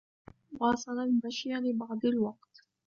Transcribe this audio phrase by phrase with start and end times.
[0.61, 2.67] واصل المشي لبعض الوقت.